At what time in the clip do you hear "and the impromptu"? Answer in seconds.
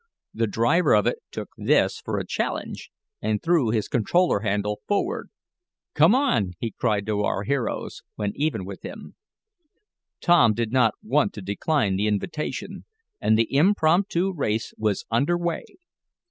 13.21-14.33